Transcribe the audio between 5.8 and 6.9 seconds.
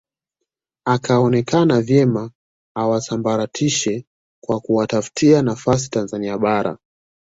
Tanzania Bara